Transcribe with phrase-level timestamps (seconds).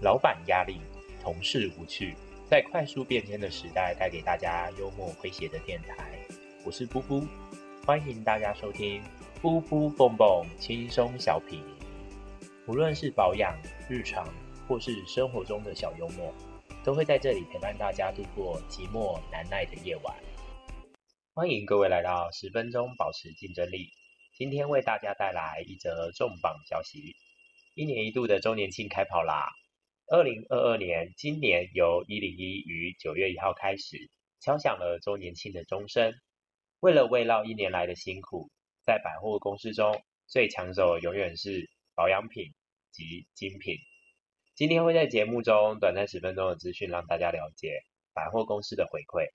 [0.00, 0.80] 老板压力，
[1.20, 2.14] 同事无趣，
[2.48, 6.16] 在快速变迁的时代，带给大家幽默诙谐的电台。
[6.64, 7.26] 我是布布，
[7.84, 9.02] 欢迎大家收听
[9.42, 11.64] 布布蹦蹦轻松小品。
[12.68, 13.58] 无论是保养、
[13.88, 14.24] 日常，
[14.68, 16.32] 或是生活中的小幽默，
[16.84, 20.14] 都会在这里陪伴大家度过寂寞难耐的夜晚。
[21.34, 23.90] 欢迎各位来到十分钟保持竞争力。
[24.36, 27.16] 今天为大家带来一则重磅消息：
[27.74, 29.50] 一年一度的周年庆开跑啦！
[30.10, 34.08] 二零二二年，今年由一零一于九月一号开始，
[34.40, 36.14] 敲响了周年庆的钟声。
[36.80, 38.48] 为了慰劳一年来的辛苦，
[38.86, 42.54] 在百货公司中最抢手永远是保养品
[42.90, 43.76] 及精品。
[44.54, 47.82] 今天会在节目中短暂十分钟的资讯，让大家了解
[48.14, 49.28] 百货公司的回馈。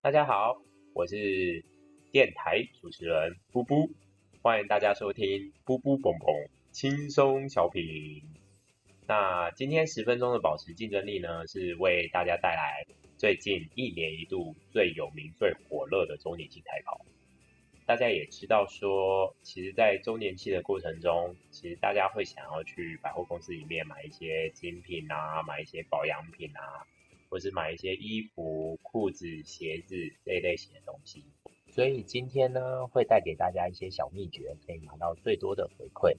[0.00, 0.62] 大家好，
[0.94, 1.64] 我是
[2.12, 3.90] 电台主持人布布，
[4.42, 8.39] 欢迎大家收听布布蹦蹦轻松小品。
[9.10, 12.86] 那今天十分钟的保持竞争力呢，是为大家带来
[13.18, 17.04] 最近一年一度最有名、最火热的周年庆开跑。
[17.84, 26.86] 大家也知道说，其实，在周年庆的过程中，其实大家会想要去百货公司里面买一些精品啊，买一些保养品啊，
[27.28, 31.24] 或是买一些衣服、裤子、鞋子这一类型的东西。
[31.72, 36.16] 所以今天呢，会带给大家一些小秘诀，可以拿到最多的回馈。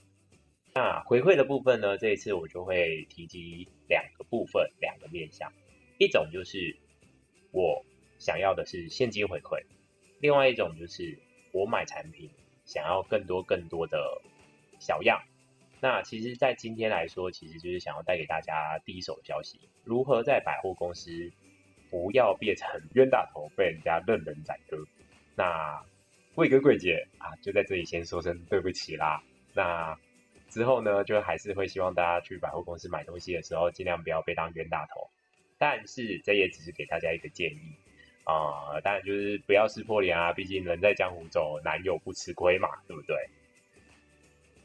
[0.74, 5.52] 那回馈的部分呢，这一次我就会提及两个部分，两个面向。
[5.98, 6.78] 一种就是
[7.52, 7.86] 我
[8.20, 9.64] 想要的是现金回馈，
[10.20, 11.20] 另外一种就是
[11.52, 12.30] 我买产品
[12.66, 14.22] 想要更多更多的
[14.80, 15.22] 小样。
[15.82, 21.32] 那其实，在今天来说，其实就是想要带给大家第一手消息，如何在百货公司
[21.90, 24.78] 不要变成冤大头，被人家任人宰割。
[25.36, 25.84] 那
[26.36, 29.22] 贵哥贵姐啊，就在这里先说声对不起啦。
[29.54, 29.98] 那
[30.52, 35.10] 之后呢，就还是会希望大家去百货公司买东西的时候，尽量不要被当冤大头。
[35.58, 37.76] 但是这也只是给大家一个建议
[38.24, 43.16] 啊、呃，当然就是不要撕破脸啊，毕竟人在江湖走，难有不吃亏嘛，对不对？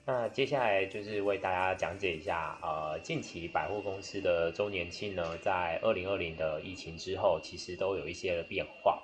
[0.04, 9.02] 那接下来就是为大家讲解一下，呃，近期百货公司的周年庆呢，在二零二零的疫情之后，其实都有一些的变化。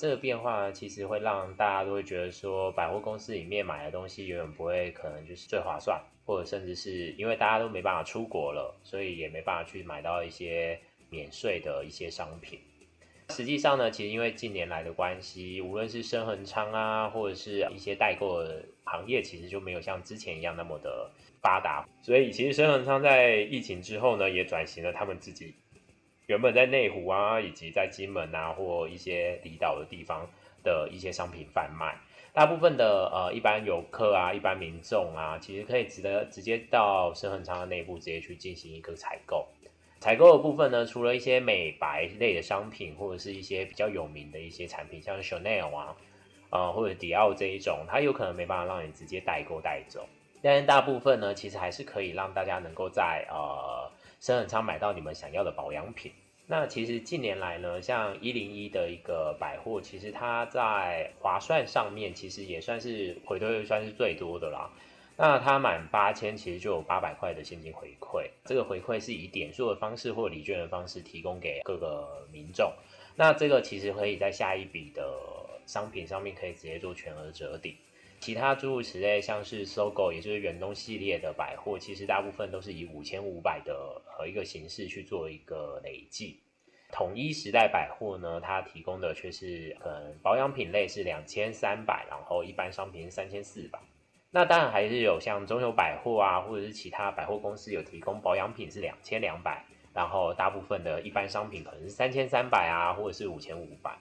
[0.00, 10.80] 这个变化，其实会让大家都会觉得说，百货公司里面买的东西永远不会可能就是最划算，或者甚至是因为大家都没办法出国了，所以也没办法去买到一些
[11.10, 12.58] 免税的一些商品。
[13.28, 21.10] 实际上呢，其实因为近年来的关系，无论是深恒昌啊，或者是一些代购的行业，其实就没有像之前一样那么的
[21.42, 21.86] 发达。
[22.00, 25.54] 所以其实深恒昌在疫情之后呢，也转型了他们自己。
[26.30, 30.24] 原本在内湖啊，以及在金门啊，或一些离岛的地方
[30.62, 31.98] 的一些商品贩卖，
[32.32, 39.48] 大部分的呃一般游客啊，一般民众啊，其实可以值得直接到深恒昌的内部直接去进行一个采购。
[39.98, 45.96] 采购的部分呢，除了一些美白类的商品，或者是一些比较有名的一些产品，像 Chanel 啊，
[46.50, 50.06] 呃或者迪奥这一种，它有可能没办法让你直接代购带走，
[50.40, 53.90] 但是大部分呢，其实还是可以让大家能够在呃。
[54.22, 56.12] 深恒昌买到你们想要的保养品。
[56.50, 64.68] 那其实近年来呢，像一零一的一个百货，其实它在划算上面其实也算是回馈算是最多的啦。
[65.16, 68.28] 那它满八千，其实就有八百块的现金回馈。
[68.44, 72.72] 这个回馈是以点数的方式或礼券的方式提供给各个民众。
[73.14, 75.08] 那这个其实可以在下一笔的
[75.66, 77.76] 商品上面可以直接做全额折抵。
[78.20, 86.38] 其他诸如此类，像是搜狗也就是远东系列的百货，其实大部分都是以五千五百的和一个形式去做一个累计。
[86.92, 93.78] 统一时代百货呢，它提供的却是可能保养品类是两千三百，然后一般商品是三千四百。
[94.30, 99.64] 那当然还是有像中友百货啊，或者是其他百货公司有提供保养品是两千两百，
[99.94, 103.96] 然后大部分的一般商品可能是三千三百啊，或者是五千五百。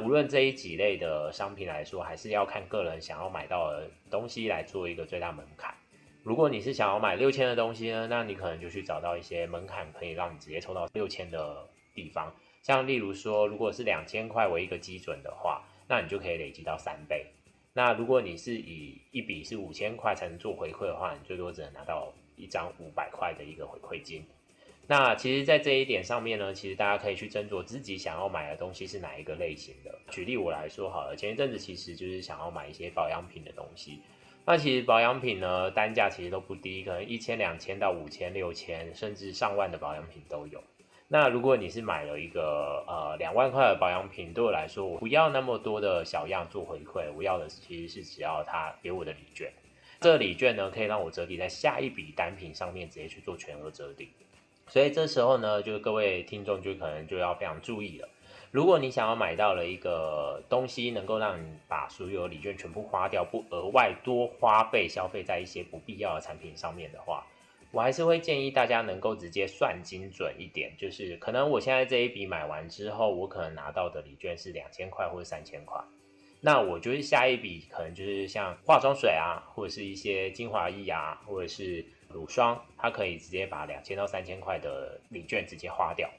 [0.00, 5.74] 无论这一几类的商品来说，还是要看个人想要买到的东西来做一个最大门槛。
[6.22, 12.34] 如果你是想要买六千的东西呢，那你可能就去找到一些门槛可以让你直接抽到六千的地方。
[12.62, 17.26] 像例如说，如果是两千块为一个基准的话，那你就可以累积到三倍。
[17.72, 24.22] 那如果你是以一笔是五千块才能做回馈的话，你最多只能拿到一张五百块的一个回馈金。
[24.90, 29.96] 那其实，在这一点上面呢，其实大家可以去斟酌自己想要买的东西是哪一个类型的。
[30.10, 34.00] 举例我来说好了，前一阵子其实就是想要买一些保养品的东西。
[34.44, 40.60] 那其实保养品呢，单价其实都不低，可能一千、两千到五千、六千，甚至上万的保养品都有。
[41.06, 49.52] 那如果你是买了一个呃两万块的保养品，对我来说，我不要那么多的小样做回馈，我要的其实是只要他给我的礼券。
[50.00, 54.08] 这礼券呢，可以让我折抵在下一笔单品上面，直接去做全额折抵。
[54.70, 58.08] 所以这时候呢，就是各位听众就可能就要非常注意了。
[58.52, 67.26] 如果你想要买到了一个东西，能够让你把所有礼券全部花掉，不额外多花费消费在一些不必要的产品上面的话，
[67.72, 70.72] 我还是会建议大家能够直接算精准一点。
[70.78, 75.80] 就是可能我现在这一笔买完之后，我可能拿到的礼券是两千块或者三千块。
[76.40, 86.10] 那我就是下一笔可能就是像化妆水啊，或者是一些精华液啊，或者是乳霜，它可以直接把两千到三千块的礼券直接花掉。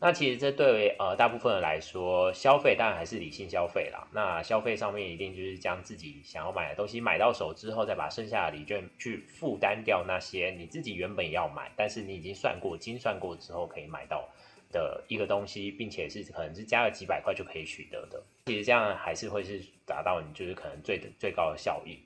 [0.00, 4.06] 那其实这对呃大部分人来说，消费当然还是理性消费啦。
[4.12, 14.28] 那消费上面一定就是将自己想要买的东西买到手之后，再把剩下的礼券去负担掉那些你自己原本要买，但是你已经算过精算过之后可以买到
[14.72, 18.22] 的一个东西，并且是可能是加了几百块就可以取得的。
[18.46, 21.98] 其实这样还是会是达到你就是可能最最高的效益。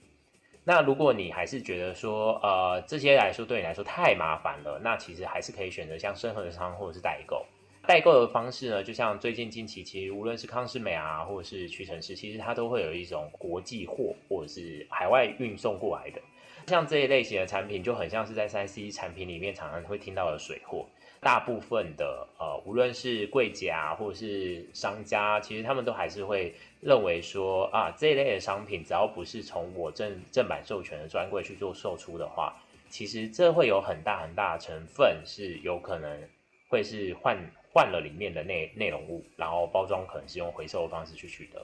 [0.69, 7.43] 那如果你还是觉得说，呃，这些来说对你来说太麻烦了，那其实还是可以选择像深合商或者是代购。
[7.87, 16.21] 代购的方式呢，就像最近近期，其实无论是康是美啊，或者是屈臣氏，其实它都会有一种国际货或者是海外运送过来的。
[16.67, 20.85] 像这一类型的产品，就很像是在三 C 产品里面常常会听到的水货。
[21.21, 32.57] 大部分的呃，无论是柜姐啊，或者是商家，其实他们都还是会认为说啊，这一类的商品只要不是从我正正版授权的专柜去做售出的话，
[32.89, 36.29] 其实这会有很大很大的成分是有可能
[36.69, 37.37] 会是换
[37.73, 41.61] 换了里面的内内容物，然后包装可能是用回收的方式去取得。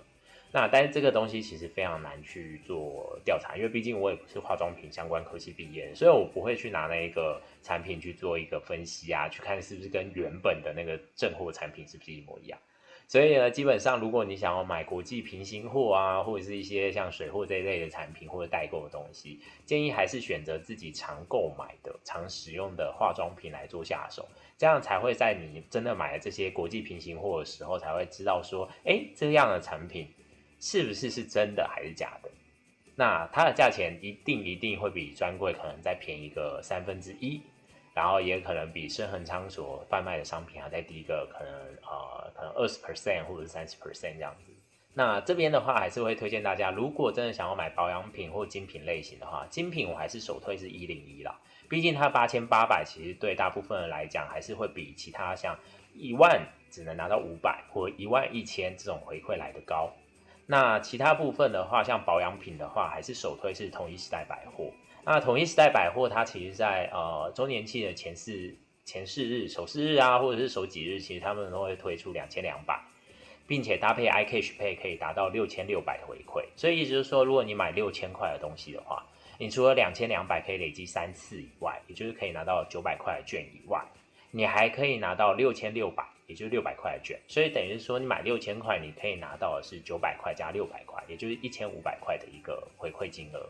[0.54, 12.56] 那但是这个东西其实非常难去做调查，因为毕竟我也不是化妆品相关科系毕业，所以我不会去拿那一个产品去做一个分析啊，去看是不是跟原本的那个正货产品是不是一模一样。
[13.08, 24.24] 所以呢，基本上如果你想要买国际平行货啊，或者是一些像水货这一类的产品或者代购的东西，建议还是选择自己常购买的、常使用的化妆品来做下手，
[24.56, 30.06] 这样才会在你真的买了这些国际平行货的时候，才会知道说，哎，这样的产品。
[30.64, 32.30] 是不是是真的还是假的？
[32.96, 37.38] 那它的价钱一定一定会比专柜可能再便宜个三分之一，
[37.92, 41.52] 然后也可能比深恒仓所贩卖的商品还再低个可能
[41.82, 44.52] 呃可能二十 percent 或者三十 percent 这样子。
[44.94, 51.38] 那这边的话还是会推荐大家，如果真的想要买保养品或精品类型的话，精品我还是首推是一零一啦，
[51.68, 55.58] 毕竟它八千八百其实对大部分人来讲还是会比其他像
[55.92, 56.40] 一万
[56.70, 59.92] 只能拿到五百或一万一千这种回馈来的高。
[60.46, 64.70] 那其他部分的话，像保养品的话，还是首推是统一时代百货。
[65.04, 68.54] 那统一时代百货，它其实在呃周年庆的前四
[68.84, 72.78] 前四日、首四日啊，或者是首几日，其实他们都会推出两千两百，
[73.46, 76.44] 并且搭配 iCash Pay 可以达到六千六百的回馈。
[76.56, 79.04] 所以意思就是说，如果你买六千块的东西的话，
[79.38, 83.82] 你除了两千两百可以累积三次以外，也就是可以拿到九百块的券以外，
[84.34, 86.04] 你还可以拿到六千六百。
[86.26, 93.46] 也就是六百块的券，所以等于说，你买六千块，你可以拿到的是九百块加六百块，也就是一千五百块的一个回馈金额。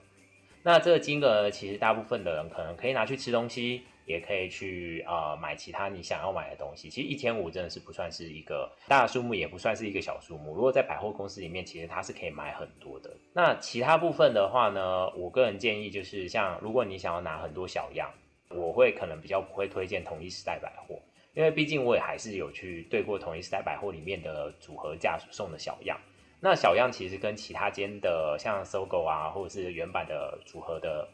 [0.61, 6.91] 那这个金额其实大部分的人可能可以拿去吃东西，也可以去呃买其他你想要买的东西。
[6.91, 10.53] 其实一千五真的是不算是一个大数目，也不算是一个小数目。
[10.53, 13.17] 如果在百货公司里面，其实它是可以买很多的。
[13.33, 18.11] 那其他部分的话呢，我个人建议就是像如果你想要拿很多小样，
[18.55, 21.01] 我会可能比较不会推荐统一时代百货。
[21.34, 26.01] 因为毕竟我也还是有去对过统一时代百货里面的组合价送的小样，
[26.41, 31.08] 那小样其实跟其他间的像搜狗啊，或者是原版的组合的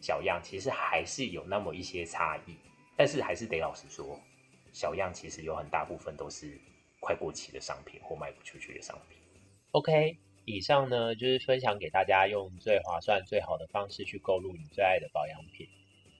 [0.00, 2.56] 小样，其实还是有那么一些差异。
[2.96, 4.18] 但是还是得老实说，
[4.72, 6.58] 小样其实有很大部分都是
[6.98, 9.18] 快过期的商品或卖不出去的商品。
[9.72, 15.68] OK，以上呢就是分享给大家用最划算、最好的方式去购入你最爱的保养品。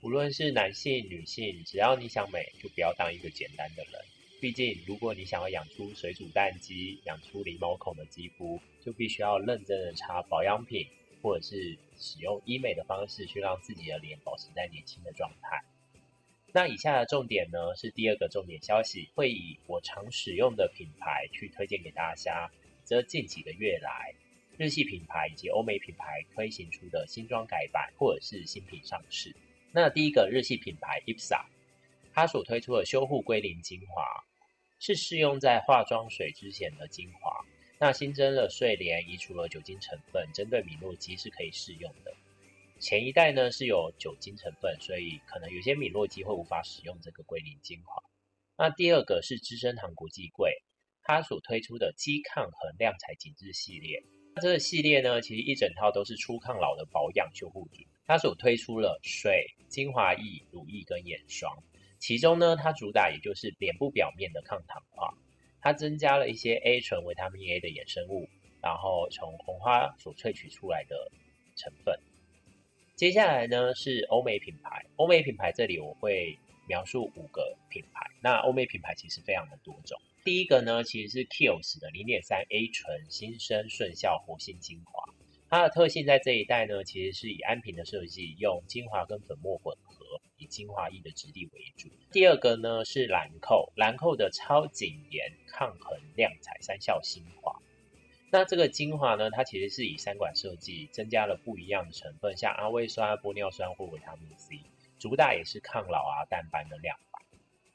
[0.03, 4.01] 无论是男性、女性，只要你想美，就不要当一个简单的人。
[4.41, 10.87] 毕竟，如果你想要养出水煮蛋肌、养出零毛孔的肌肤，就必须要认真的擦保养品，
[11.23, 15.65] 或者是使用医美的方式去让自己的脸保持在年轻的状态。
[16.53, 22.51] 那以下的重点呢，是第二个重点消息，会以我常使用的品牌去推荐给大家。
[22.85, 24.15] 这近几个月来，
[24.59, 29.35] 日系品牌以及欧美品牌推行出的新装改版或者是新品上市。
[29.79, 31.45] 那第一个日系品牌 IPSA，
[32.15, 34.25] 它所推出的修护归零精华
[34.79, 37.45] 是适用在化妆水之前的精华。
[37.79, 42.15] 那新增了睡莲，移除了酒精成分，针对米诺肌是可以适用的。
[42.81, 48.03] 前一代呢是有酒精成分，所以可能有些米诺肌会无法使用这个归零精华。
[48.57, 50.55] 那第二个是资生堂国际柜，
[51.03, 54.03] 它所推出的肌抗衡亮彩紧致系列，
[54.43, 57.83] 这个系列呢，其实一整套都是初抗老的保养修护组。
[58.07, 61.51] 它所推出了水、精华液、乳液跟眼霜，
[61.99, 65.13] 其中呢，它主打也就是脸部表面的抗糖化，
[65.63, 68.29] 它增加了一些 A 醇、维他命 A 的衍生物，
[68.63, 71.11] 然后从红花所萃取出来的
[71.57, 71.99] 成分。
[72.95, 76.39] 接下来呢是欧美品牌，欧美品牌这里我会
[76.69, 78.07] 描述五个品牌。
[78.21, 79.99] 那欧美品牌其实非常的多种。
[80.27, 85.15] 第一个呢，其实是 Kiehl's 的零点三 A 醇新生顺效活性精华，
[85.49, 91.89] 它的特性在这一代呢，其实是以安瓶的设计，用精华跟粉末混合，以精华液的质地为主。
[92.11, 97.63] 第二个呢是兰蔻，兰蔻的超紧颜抗衡亮彩三效精华。
[98.33, 104.59] 那这个精华呢，它其实是以三管设计，增加了不一样的成分，像阿魏酸、玻尿酸或维他命 C，
[104.99, 107.21] 主打也是抗老啊、淡斑的亮白。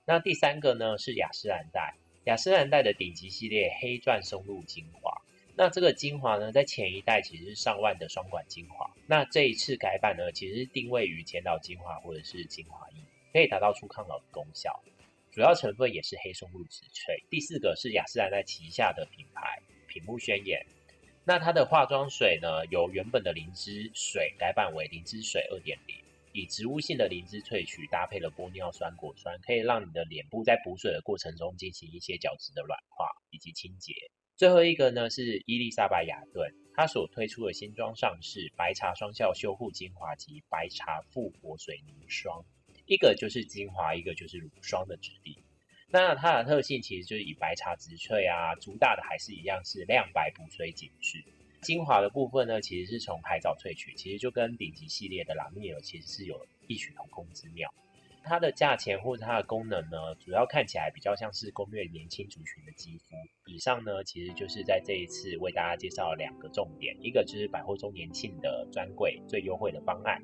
[0.04, 1.96] 那第三个呢是雅诗兰黛。
[2.26, 5.12] 雅诗兰黛的顶级系列黑钻松露精华，
[5.56, 12.98] 那这个精华呢，在前一代其实是上万的双管精华，那这一次改版呢，其实是定位于前导精华或者是精华液，
[13.34, 14.80] 可以达到出抗老的功效。
[15.32, 17.24] 主要成分也是黑松露植萃。
[17.30, 20.64] 第四个是雅诗兰黛旗下的品牌品目宣言，
[21.24, 25.96] 那它的化妆水呢，由原本的灵芝水改版为灵芝水二点零。
[26.34, 33.94] 以植物性的灵芝萃取搭配了玻尿酸果酸，可以让你的脸部在补水的过程中进行一些角质的软化以及清洁。
[34.38, 42.44] 最后一个呢是伊丽莎白雅顿，它所推出的新装上市白茶双效修护精华及白茶复活水凝霜，
[42.86, 45.38] 一个就是精华，一个就是乳霜的质地。
[45.90, 51.24] 那它的特性其实就是以白茶植萃啊，主打的还是一样是亮白补水紧致。
[51.62, 57.72] 精华的部分呢，其实是从海藻萃取，其实就跟顶级系列的朗蜜尔其实是有异曲同工之妙。
[58.24, 63.16] 它的价钱或者它的功能呢，主要看起来比较像是攻略年轻族群的肌肤。
[63.46, 70.22] 以上呢，其实就是在这一次为大家介绍两个重点，一个就是百货周年庆的专柜最优惠的方案，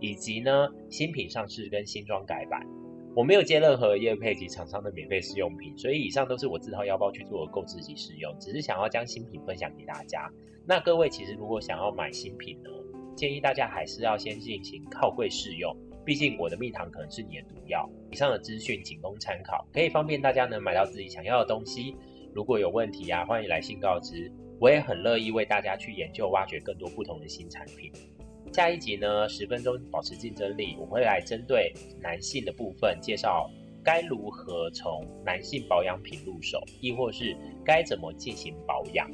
[0.00, 2.64] 以及呢新品上市跟新装改版。
[3.12, 10.30] 我没有接任何业配及厂商的免费试用品，所以以上都是我自掏腰包去做的购置及试用，只是想要将新品分享给大家。
[10.64, 12.70] 那各位其实如果想要买新品呢，
[13.16, 17.90] 建议大家还是要先进行靠柜试用，毕竟我的蜜糖可能是你的毒药。
[18.12, 21.96] 以上的资讯仅供参考，可以方便大家能买到自己想要的东西。
[22.32, 27.90] 如果有问题啊，欢迎来信告知，我也很乐意为大家去研究挖掘更多不同的新产品。
[28.52, 33.48] 下一集呢，十分钟保持竞争力，我会来针对男性的部分介绍
[33.82, 39.08] 该如何从男性保养品入手，亦或是该怎么进行保养，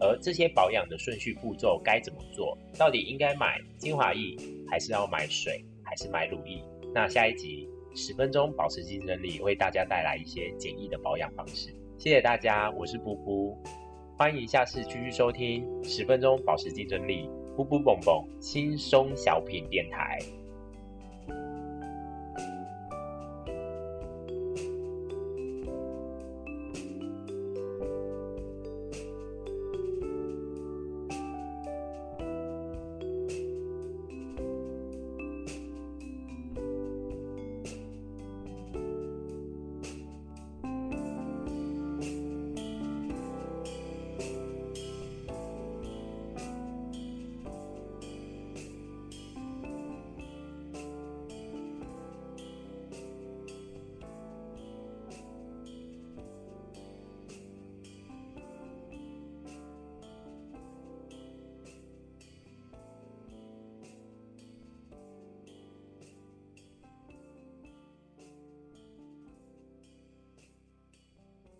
[0.00, 4.36] 而这些保养的顺序步骤该怎么做，到底应该买精华液，
[4.68, 6.60] 还是要买水，还是买乳液？
[6.92, 11.72] 那下一集十分钟保持竞争力，为大家带来一些简易的保养方式。
[11.96, 13.56] 谢谢大家，我是布布，
[14.16, 17.30] 欢迎下次继续收听十分钟保持竞争力。
[17.58, 20.16] 噗噗蹦蹦，轻松小品电台。